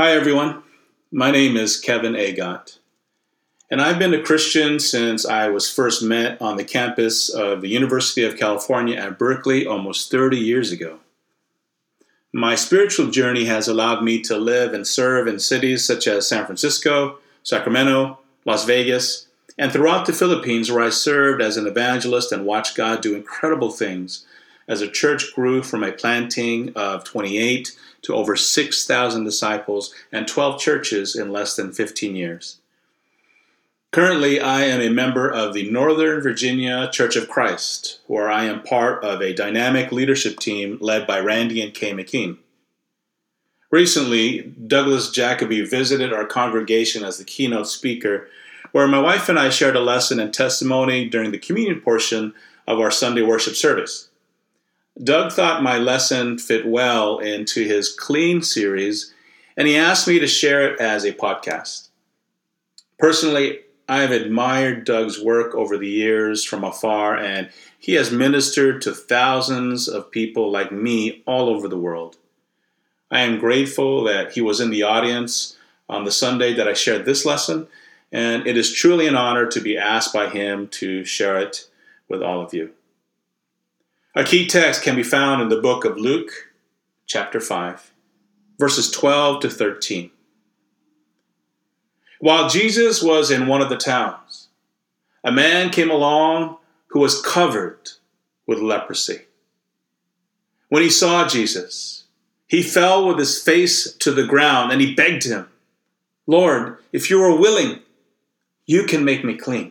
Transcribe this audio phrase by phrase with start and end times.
[0.00, 0.62] Hi, everyone.
[1.10, 2.78] My name is Kevin Agot,
[3.68, 7.68] and I've been a Christian since I was first met on the campus of the
[7.68, 11.00] University of California at Berkeley almost 30 years ago.
[12.32, 16.46] My spiritual journey has allowed me to live and serve in cities such as San
[16.46, 19.26] Francisco, Sacramento, Las Vegas,
[19.58, 23.72] and throughout the Philippines, where I served as an evangelist and watched God do incredible
[23.72, 24.24] things
[24.68, 30.60] as a church grew from a planting of 28 to over 6,000 disciples and 12
[30.60, 32.58] churches in less than 15 years.
[33.90, 38.62] Currently, I am a member of the Northern Virginia Church of Christ, where I am
[38.62, 42.36] part of a dynamic leadership team led by Randy and Kay McKean.
[43.70, 48.28] Recently, Douglas Jacoby visited our congregation as the keynote speaker,
[48.72, 52.34] where my wife and I shared a lesson and testimony during the communion portion
[52.66, 54.07] of our Sunday worship service.
[55.02, 59.14] Doug thought my lesson fit well into his Clean series,
[59.56, 61.88] and he asked me to share it as a podcast.
[62.98, 68.82] Personally, I have admired Doug's work over the years from afar, and he has ministered
[68.82, 72.16] to thousands of people like me all over the world.
[73.10, 75.56] I am grateful that he was in the audience
[75.88, 77.68] on the Sunday that I shared this lesson,
[78.10, 81.68] and it is truly an honor to be asked by him to share it
[82.08, 82.72] with all of you.
[84.18, 86.50] Our key text can be found in the book of Luke,
[87.06, 87.92] chapter 5,
[88.58, 90.10] verses 12 to 13.
[92.18, 94.48] While Jesus was in one of the towns,
[95.22, 96.56] a man came along
[96.88, 97.90] who was covered
[98.44, 99.26] with leprosy.
[100.68, 102.02] When he saw Jesus,
[102.48, 105.48] he fell with his face to the ground and he begged him,
[106.26, 107.82] Lord, if you are willing,
[108.66, 109.70] you can make me clean.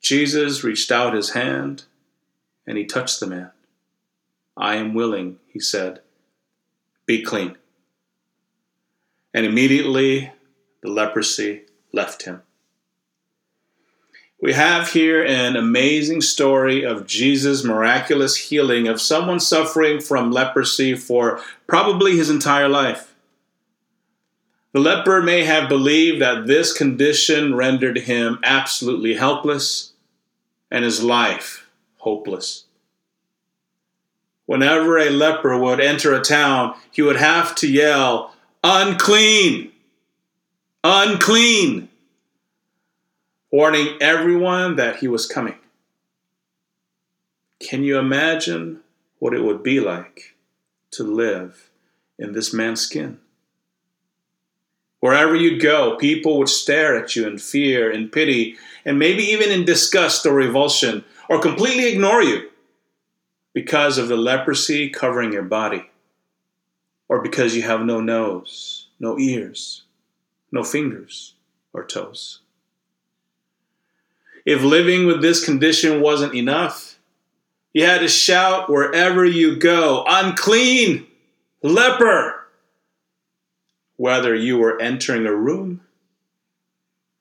[0.00, 1.84] Jesus reached out his hand
[2.66, 3.50] and he touched the man.
[4.56, 6.00] I am willing, he said.
[7.06, 7.56] Be clean.
[9.32, 10.32] And immediately
[10.82, 11.62] the leprosy
[11.92, 12.42] left him.
[14.40, 20.94] We have here an amazing story of Jesus' miraculous healing of someone suffering from leprosy
[20.94, 23.14] for probably his entire life.
[24.72, 29.92] The leper may have believed that this condition rendered him absolutely helpless
[30.70, 31.63] and his life
[32.04, 32.66] hopeless.
[34.46, 39.72] Whenever a leper would enter a town, he would have to yell, Unclean!
[40.84, 41.88] Unclean!
[43.50, 45.56] Warning everyone that he was coming.
[47.58, 48.80] Can you imagine
[49.18, 50.36] what it would be like
[50.90, 51.70] to live
[52.18, 53.20] in this man's skin?
[55.04, 58.56] Wherever you'd go, people would stare at you in fear in pity,
[58.86, 62.48] and maybe even in disgust or revulsion or completely ignore you
[63.52, 65.90] because of the leprosy covering your body,
[67.06, 69.82] or because you have no nose, no ears,
[70.50, 71.34] no fingers
[71.74, 72.40] or toes.
[74.46, 76.98] If living with this condition wasn't enough,
[77.74, 81.06] you had to shout wherever you go, unclean,
[81.60, 82.43] leper,
[83.96, 85.80] whether you were entering a room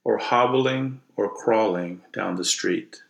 [0.03, 3.03] or hobbling or crawling down the street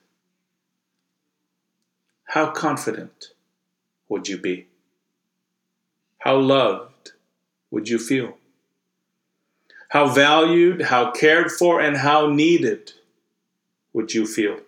[2.34, 3.30] how confident
[4.10, 4.66] would you be?
[6.18, 7.12] How loved
[7.70, 8.38] would you feel?
[9.90, 12.94] How valued, how cared for, and how needed
[13.94, 14.62] would you feel?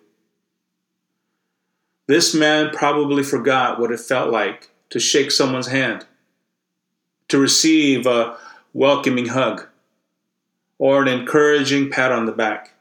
[2.06, 6.06] This man probably forgot what it felt like to shake someone's hand,
[7.26, 8.38] to receive a
[8.76, 9.66] welcoming hug,
[10.78, 12.74] or an encouraging pat on the back.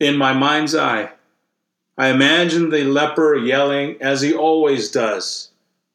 [0.00, 1.12] In my mind's eye,
[1.96, 5.50] I imagine the leper yelling, as he always does,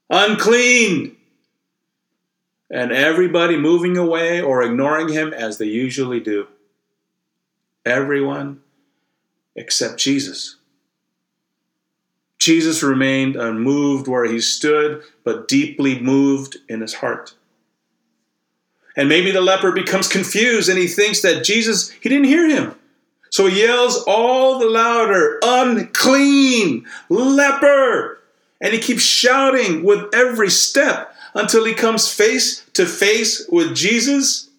[0.09, 1.18] Unclean!
[2.69, 6.47] And everybody moving away or ignoring him as they usually do.
[7.85, 8.62] Everyone
[9.53, 10.56] except Jesus.
[12.40, 17.35] Jesus remained unmoved where he stood, but deeply moved in his heart.
[18.95, 22.75] And maybe the leper becomes confused and he thinks that Jesus, he didn't hear him.
[23.29, 28.19] So he yells all the louder, unclean, leper.
[28.59, 34.49] And he keeps shouting with every step until he comes face to face with Jesus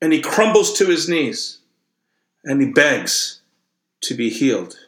[0.00, 1.58] and he crumbles to his knees
[2.44, 3.40] and he begs
[4.02, 4.78] to be healed.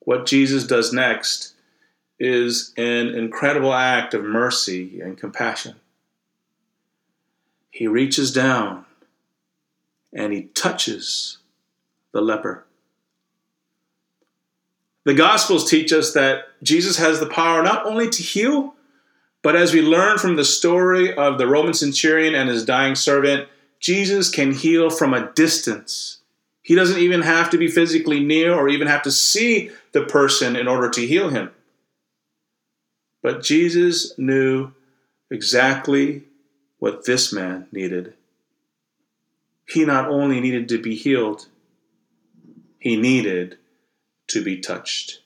[0.00, 1.53] What Jesus does next
[2.18, 5.74] is an incredible act of mercy and compassion.
[7.70, 8.84] He reaches down
[10.12, 11.38] and he touches
[12.12, 12.64] the leper.
[15.04, 18.74] The Gospels teach us that Jesus has the power not only to heal,
[19.42, 23.48] but as we learn from the story of the Roman centurion and his dying servant,
[23.78, 26.20] Jesus can heal from a distance.
[26.62, 30.56] He doesn't even have to be physically near or even have to see the person
[30.56, 31.50] in order to heal him.
[33.24, 34.72] But Jesus knew
[35.30, 36.24] exactly
[36.78, 38.12] what this man needed.
[39.66, 41.48] He not only needed to be healed,
[42.78, 43.56] he needed
[44.26, 45.22] to be touched.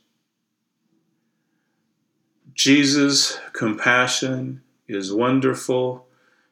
[2.54, 6.06] Jesus' compassion is wonderful,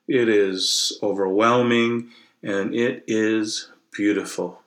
[0.08, 2.10] it is overwhelming,
[2.42, 4.62] and it is beautiful.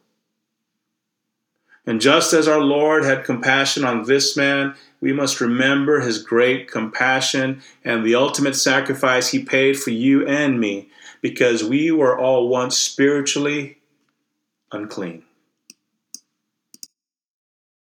[1.86, 6.70] And just as our Lord had compassion on this man, we must remember his great
[6.70, 10.90] compassion and the ultimate sacrifice he paid for you and me,
[11.22, 13.78] because we were all once spiritually
[14.72, 15.24] unclean.